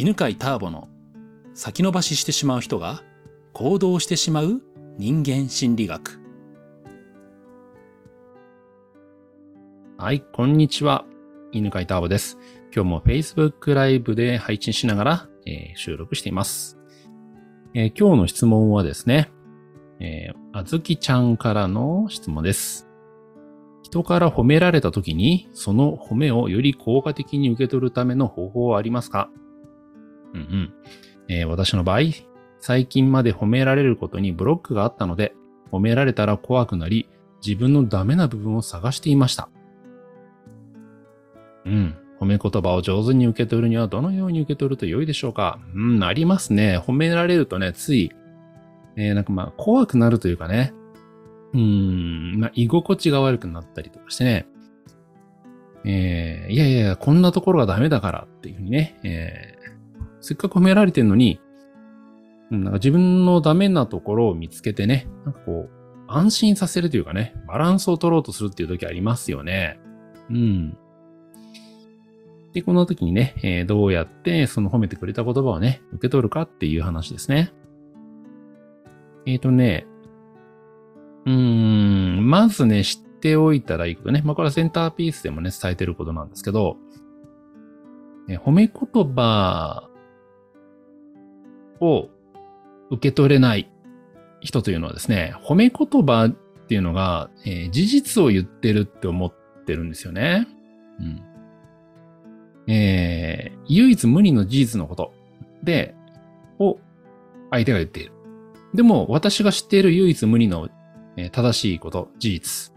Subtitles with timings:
[0.00, 0.88] 犬飼ターボの
[1.52, 3.02] 先延ばししてしまう人が
[3.52, 4.62] 行動してしまう
[4.96, 6.18] 人間心理学。
[9.98, 11.04] はい、こんにちは。
[11.52, 12.38] 犬飼ターボです。
[12.74, 16.78] 今日も Facebook ライブで配信しながら、えー、収録しています、
[17.74, 19.30] えー、今日の質問はですね、
[19.98, 22.88] えー、あずきちゃんからの質問です。
[23.82, 29.28] 人から褒められた時に、その褒めをより効果的に受け取るための方法はありますか？
[30.34, 30.72] うんうん。
[31.28, 32.00] えー、私の場合、
[32.58, 35.34] 最近まで褒められることにブロックがあったので、
[35.72, 37.08] 褒められたら怖くなり、
[37.44, 39.48] 自分のダメな部分を探していました。
[41.64, 41.96] うん。
[42.20, 45.58] 褒め言葉を上手に受け取るにはどのように受け取ると良いでしょうか？
[45.74, 46.78] うん、ありますね。
[46.78, 48.12] 褒められるとね、つい、
[48.96, 50.74] えー、なんかまあ、怖くなるというかね、
[51.54, 54.46] うん、まあ、居心地が悪くなったりとかしてね、
[55.86, 59.54] えー、いやいや、こんなところがダメだからっていうふうにね、え
[60.20, 61.40] せっかく褒められてんのに、
[62.50, 65.70] なんか自分のダメなところを見つけてね、なんかこう、
[66.08, 69.78] 安心させるというかね、バランスを取ろうとするっていう時ありますよね。
[70.28, 70.76] うん。
[72.52, 77.52] で、この時にね、えー、どうやってその褒めてくれた言葉をね、受け取るかっていう話ですね。
[79.26, 79.86] えっ、ー、とね、
[81.26, 84.22] うーん、まずね、知っておいたらいいことね。
[84.24, 86.76] まあ、これはセンターピースでもね、伝えてることなんですけど、
[88.28, 89.89] え褒め言葉
[91.80, 92.08] を
[92.90, 93.70] 受け取れない
[94.40, 96.30] 人というのはですね、褒め言葉っ
[96.66, 100.46] ていうのが、えー、事実を言ってるって思ってるんですよね。
[100.98, 102.72] うん。
[102.72, 105.12] えー、唯一無二の事実のこと
[105.62, 105.94] で、
[106.58, 106.78] を
[107.50, 108.12] 相手が言っている。
[108.74, 110.68] でも、私が知っている唯一無二の、
[111.16, 112.72] えー、正しいこと、事実。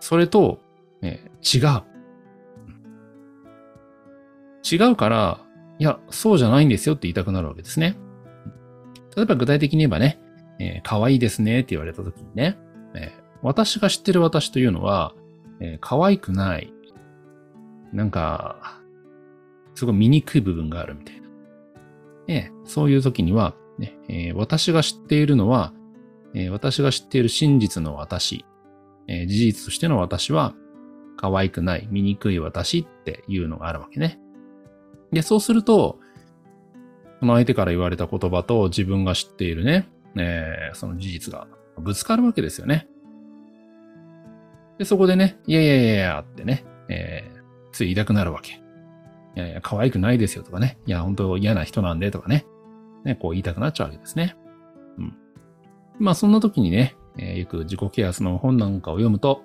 [0.00, 0.60] それと、
[1.02, 1.90] えー、違う。
[4.62, 5.40] 違うから、
[5.80, 7.96] いや、そうじゃないんですよって言いたくなるわけですね。
[9.16, 10.20] 例えば具体的に言えばね、
[10.58, 12.58] えー、可愛いですねって言われた時にね、
[12.94, 13.10] えー、
[13.42, 15.14] 私が知ってる私というのは、
[15.58, 16.72] えー、可愛くない。
[17.94, 18.78] なんか、
[19.74, 21.28] すごい醜い部分があるみたいな。
[22.28, 25.72] えー、そういう時には、ねえー、私が知っているのは、
[26.34, 28.44] えー、私が知っている真実の私、
[29.08, 30.54] えー、事実としての私は、
[31.16, 34.20] 可愛くない、醜い私っていうのがあるわけね。
[35.12, 35.98] で、そうすると、
[37.20, 41.46] その相手から言われた言葉と自分が知っているね、えー、その事実が
[41.78, 42.88] ぶつかるわけですよね。
[44.78, 48.52] で、そこでね、いやいやいやいやってね、えー、つい言いたくなるわけ。
[48.52, 50.78] いやいや、可愛くないですよとかね。
[50.86, 52.46] いや、本当嫌な人なんでとかね。
[53.04, 54.36] ね、こう言いたくなっちゃうわけですね。
[54.98, 55.14] うん。
[55.98, 59.42] まあ、そんな時にね、えー、よく自己ケアスの本なんかを読むと、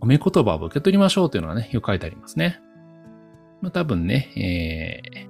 [0.00, 2.60] 褒め言葉を受け取りましょうというのがね、よく書いてありますね。
[3.60, 5.28] まあ多分ね、えー、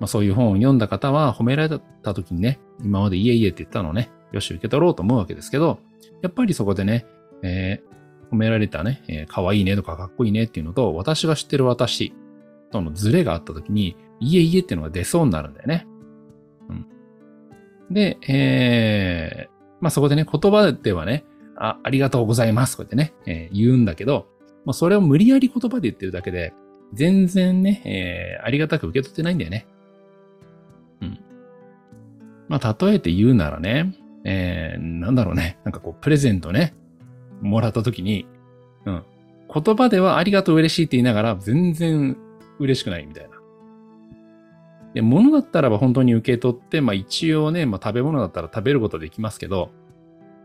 [0.00, 5.78] まあそういう本を読んだ方は褒められた時にね、今までいえいえって言ったのをね、よし受け取ろうと思うわけですけど、
[6.22, 7.06] やっぱりそこでね、
[7.42, 12.12] えー、褒められたね、えー、可愛いねとかかっこいいねっていうのと、私が知ってる私
[12.70, 15.86] とのズレがあった時に、いえいえっていうのが出そうになるんだよね。
[16.70, 16.86] うん。
[17.94, 21.24] で、えー、まあそこでね、言葉ではね、
[21.58, 24.26] あ、ありがとうございます、こうやってね、えー、言うんだけど、
[24.64, 26.54] まあそれを無理やり言葉で言ってるだけで、
[26.94, 29.66] 全然ね、えー、ありがたく受け取ってないんだよね。
[31.02, 31.18] うん。
[32.48, 36.74] まあ、例えて言うならね、えー、なんだろうね、なんかこう、プレゼントね、
[37.42, 38.26] もらった時に、
[38.84, 39.04] うん。
[39.52, 42.16] 言葉ではありがとう嬉しいって言いながら、全然
[42.58, 43.36] 嬉しくないみたいな。
[44.94, 49.70] で、物だったらば本当に受け取って、まあ一応ね、まあ食べ物だったら食べることできますけど、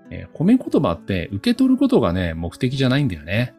[0.09, 3.55] えー、褒め言葉って受け取ることがね、目的じゃないんだよね。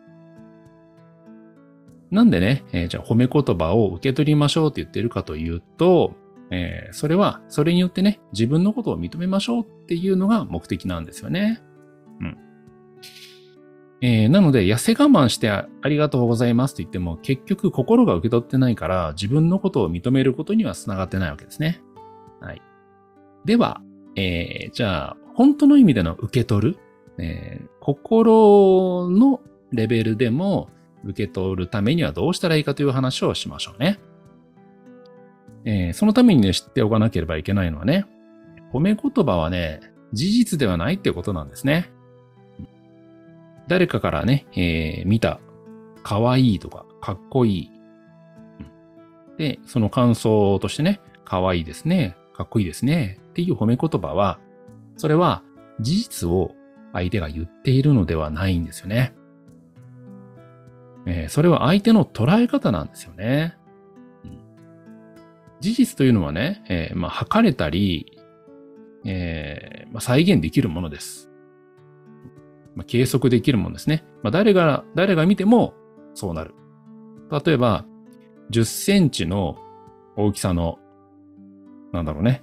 [2.13, 6.15] なんでね、えー、じゃあ褒め言葉を受け取りましょうって言ってるかというと、
[6.51, 11.63] えー、それは、それによってね、自分のことを認めましょうっていうのが目的なんですよね。
[12.21, 12.39] うん。
[14.03, 21.81] えー、なので、痩せ我慢してありがとうございますと言っても、結局心が受け取ってないから、自分のことを認めることには繋がってないわけですね。
[22.43, 22.61] はい。
[23.47, 23.81] では、
[24.17, 26.79] えー、じゃあ、本当の意味での受け取る、
[27.17, 30.69] えー、心のレベルでも、
[31.05, 33.99] 受け取るためにはどうしたらいいかという話をしましょうね。
[35.65, 38.07] えー、そのためにね、知っておかなければいけないのはね、
[38.73, 39.81] 褒め言葉はね、
[40.13, 41.91] 事実ではないってことなんですね。
[43.69, 45.41] 誰かからね、えー、見た、
[46.03, 47.71] 可愛いいとか、かっこいい。
[49.39, 54.41] で、その感想としてね、可愛いですね、かっこいいですね、っていう褒め言葉は、
[54.97, 55.43] それは
[55.81, 56.55] 事実を
[56.93, 59.15] 相手が言っているのではないんですよね。
[61.07, 63.57] えー、それは相手の捉え方なんですよね。
[65.61, 68.21] 事実というのはね、えー、まあ、測れたり、
[69.05, 71.31] えー、まあ、再現できるものです。
[72.75, 74.05] まあ、計測できるものですね。
[74.23, 75.75] まあ、誰が、誰が見ても
[76.15, 76.55] そうなる。
[77.45, 77.85] 例えば、
[78.51, 79.57] 10センチの
[80.17, 80.79] 大きさの、
[81.93, 82.43] なんだろうね。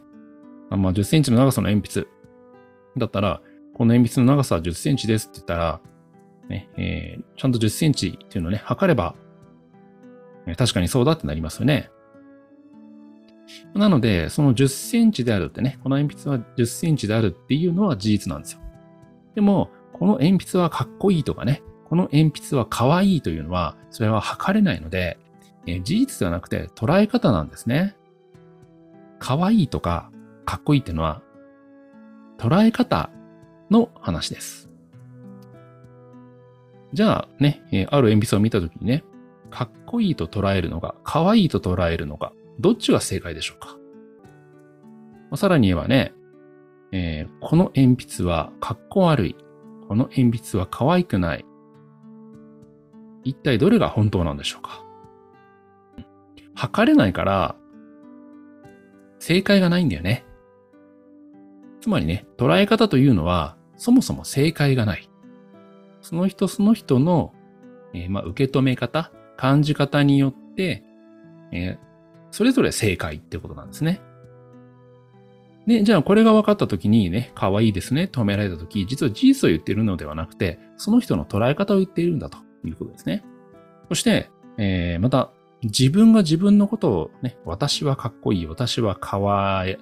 [0.70, 2.08] あまあ、10センチの長さの鉛筆。
[2.98, 3.42] だったら、
[3.74, 5.82] この鉛筆の長さは10センチですって言ったら、
[6.50, 9.16] ね、えー、ちゃんと10センチっていうのをね、測れば、
[10.58, 11.92] 確かにそうだってなりますよね。
[13.74, 18.60] なので、その10センチであるってね、この鉛筆は10センチであるっていうのは事実なんですよ。
[19.36, 25.18] でも、この鉛筆はかっこいいとかね、この鉛筆は可愛いというのは、それは測れないので、
[25.66, 27.96] え事実ではなくて捉え方なんですね。
[29.20, 30.12] 可愛いとか
[30.46, 31.22] かっこいいっていうのは、
[32.38, 33.10] 捉え方
[33.70, 34.69] の話です。
[36.94, 39.04] じゃあね、えある鉛筆を見たときにね、
[39.50, 43.78] かっこいいと捉えるのか、可愛いと捉えるのか、どっちが正解でしょうか？
[45.30, 46.14] まあ、さらに言えばね、
[46.92, 49.36] えー、この鉛筆はかっこ悪い。
[49.88, 51.46] この鉛筆は可愛くない。
[53.24, 54.84] 一体どれが本当なんでしょうか？
[56.56, 57.56] 測れないから、
[59.20, 60.26] 正解がないんだよね。
[61.82, 65.09] つまりね、捉え方というのは、そもそも正解がない。
[66.02, 67.34] その人その人の、
[67.94, 70.84] えー、まあ、受け止め方、感じ方によって、
[71.52, 71.78] えー、
[72.32, 74.02] それぞれ正解ってことなんですね。
[75.68, 83.24] で、じゃあこれが分かった時にね、可愛いですね、止められた時、実は事実を言ってるのではなくて、その人の捉え方を言っているんだということですね。
[83.88, 85.32] そして、えー、また、
[85.62, 89.78] 自分が自分のことをね、私はかっこいい、私は可愛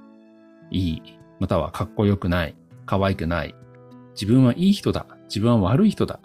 [0.72, 1.02] い、
[1.40, 2.56] またはかっこよくない、
[2.86, 3.56] 可愛くない、
[4.14, 6.20] 自分はいい人だ、自分は悪い人だ。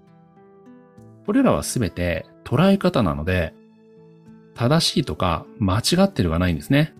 [1.26, 3.54] これらはすべて捉え方なので、
[4.54, 6.94] 正しいとか間違ってるがないんですね。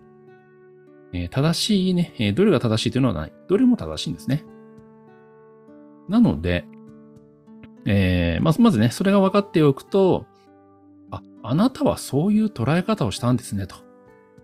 [1.13, 3.33] えー、正しいね、えー、どれが正しいというのはない。
[3.47, 4.43] どれも正しいんですね。
[6.09, 6.65] なので、
[7.85, 10.25] えー、まずまずね、それが分かっておくと、
[11.11, 13.75] あ、あなたはそういう捉え方をしたんですね、と。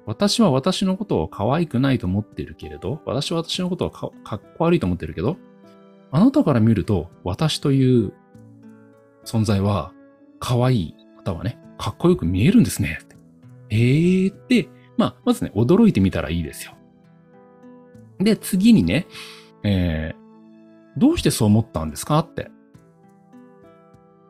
[0.05, 5.38] 私は私のことを可愛くないと思ってるけれど、私は私のことをかかっこ悪いと思ってるけど、
[6.11, 8.13] あなたから見ると、私という
[9.25, 9.91] 存在は
[10.39, 13.00] 可愛い、またはね、かっこよく見えるんですね。
[13.69, 16.73] えーって、まあ、まずね、驚いてみたらいいですよ。
[18.19, 19.07] で、次にね、
[19.63, 22.50] えー、どうしてそう思ったんですかって。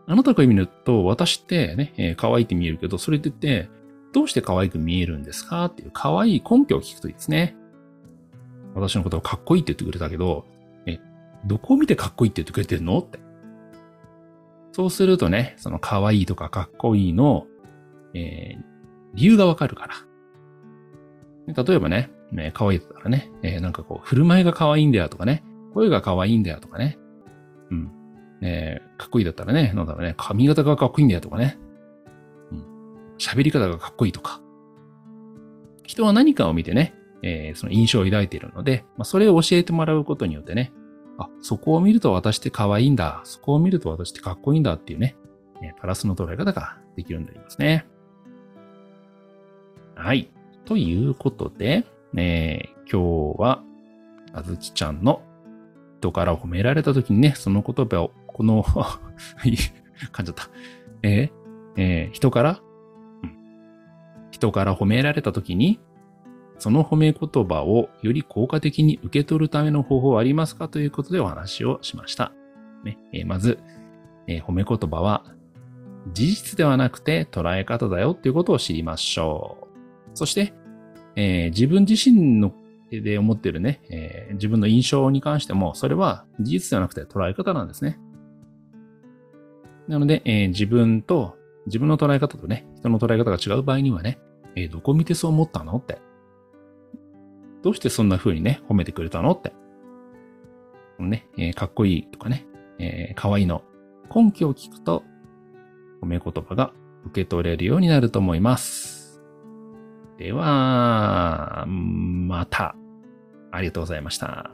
[0.06, 3.70] あなたから見ると、私ってね、えー、可愛いって見えるけど、それって言って、
[4.12, 7.56] どうして可愛く見えるんですかっていう可愛い根拠を聞くといいですね。
[8.76, 10.46] 私のことをかっこいいって言ってくれたけど、
[11.46, 13.00] どこを見てかっこいいって言ってくれてるの？
[13.00, 13.20] って。
[14.72, 17.48] そうするとね、その可愛いとかかっこいいの、
[18.14, 18.62] えー、
[19.16, 19.88] 理由がわかるか
[21.48, 21.64] ら。
[21.64, 25.44] 例えばね、ね可愛いだったらね、えー、なんかこう、振る舞いが可愛いんだよとかね、
[25.74, 27.00] 声が可愛いんだよとかね、
[27.72, 27.92] うん。
[28.42, 31.58] えー、かっこいいだったらね、なんだろうね、髪型がかっこいいんだよとかね、
[32.52, 32.66] うん。
[33.18, 34.42] 喋り方がかっこいいとか。
[35.86, 36.94] 人は何かを見てね、
[37.24, 40.72] えー、その印象を抱いているので、まあ、それを教えてもらうことによってね、
[41.20, 43.22] あ、そこを見ると私って可愛いんだ。
[43.26, 45.16] そこを見ると私ってかっこいいんだっていうね、
[45.80, 47.86] プラスの捉え方ができるようになりますね。
[49.96, 50.32] はい。
[50.66, 51.86] ということで、
[52.16, 53.62] えー、今日は、
[54.32, 55.22] あずきちゃんの
[56.00, 58.64] 人から褒められた時にね、その言葉を、この
[59.44, 60.50] 噛んじゃった。
[61.04, 61.32] えー、
[61.76, 62.62] えー、人から、
[63.24, 63.36] うん、
[64.32, 65.80] 人から褒められた時に、
[66.60, 72.34] その褒め言葉をより効果的に受け取るための方法はありますかということでお話をしました。
[72.84, 73.60] ねえ、まず、
[74.28, 75.24] えー、褒め言葉は
[76.14, 79.68] 事実ではなくて捉え方だよっていうことを知りましょう。
[80.14, 80.54] そして、
[81.16, 82.54] えー、自分自身の
[82.92, 88.00] で思ってるね、えー、自分の印象に関しても、それは事実ではなくて捉え方なんですね。
[89.88, 91.36] なので、えー、自分と、
[91.68, 94.20] 自分の捉え方とね、人の捉え方が違う場合にはね、
[94.56, 96.00] えー、どこ見てそう思ったのって。
[97.62, 99.54] どうしてそんな風にね、褒めてくれたのって。
[101.00, 102.46] ね、えー、かっこいいとかね、
[102.78, 103.64] えー、かわいいの
[104.14, 105.04] 根拠を聞くと、
[106.02, 106.74] 褒め言葉が
[107.06, 109.22] 受け取れるようになると思います。
[110.18, 112.76] では、また。
[113.52, 114.52] ありがとうございました。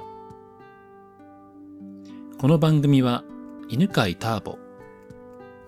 [2.38, 3.24] この番組は、
[3.68, 4.60] 犬飼ターボ、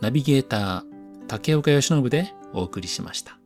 [0.02, 0.84] ナビゲーター、
[1.28, 3.37] 竹岡義信でお送りしました。